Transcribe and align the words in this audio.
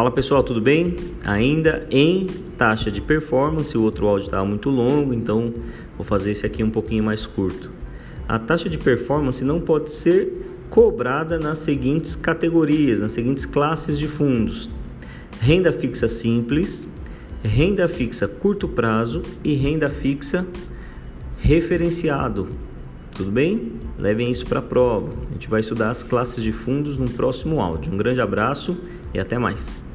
Fala 0.00 0.10
pessoal, 0.10 0.42
tudo 0.42 0.62
bem? 0.62 0.96
Ainda 1.26 1.86
em 1.90 2.26
taxa 2.56 2.90
de 2.90 3.02
performance, 3.02 3.76
o 3.76 3.82
outro 3.82 4.06
áudio 4.06 4.24
estava 4.24 4.46
muito 4.46 4.70
longo, 4.70 5.12
então 5.12 5.52
vou 5.94 6.06
fazer 6.06 6.30
esse 6.30 6.46
aqui 6.46 6.64
um 6.64 6.70
pouquinho 6.70 7.04
mais 7.04 7.26
curto. 7.26 7.70
A 8.26 8.38
taxa 8.38 8.70
de 8.70 8.78
performance 8.78 9.44
não 9.44 9.60
pode 9.60 9.92
ser 9.92 10.56
cobrada 10.70 11.38
nas 11.38 11.58
seguintes 11.58 12.16
categorias, 12.16 12.98
nas 12.98 13.12
seguintes 13.12 13.44
classes 13.44 13.98
de 13.98 14.08
fundos: 14.08 14.70
renda 15.38 15.70
fixa 15.70 16.08
simples, 16.08 16.88
renda 17.42 17.86
fixa 17.86 18.26
curto 18.26 18.66
prazo 18.66 19.20
e 19.44 19.52
renda 19.52 19.90
fixa 19.90 20.46
referenciado. 21.40 22.48
Tudo 23.14 23.30
bem? 23.30 23.74
Levem 23.98 24.30
isso 24.30 24.46
para 24.46 24.60
a 24.60 24.62
prova. 24.62 25.12
A 25.28 25.32
gente 25.34 25.50
vai 25.50 25.60
estudar 25.60 25.90
as 25.90 26.02
classes 26.02 26.42
de 26.42 26.52
fundos 26.52 26.96
no 26.96 27.10
próximo 27.10 27.60
áudio. 27.60 27.92
Um 27.92 27.98
grande 27.98 28.22
abraço 28.22 28.78
e 29.12 29.20
até 29.20 29.36
mais. 29.36 29.89